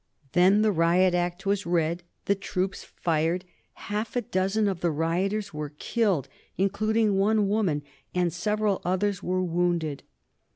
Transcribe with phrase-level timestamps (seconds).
[0.31, 5.53] Then the Riot Act was read; the troops fired; half a dozen of the rioters
[5.53, 6.27] were killed,
[6.57, 7.83] including one woman,
[8.15, 10.01] and several others were wounded.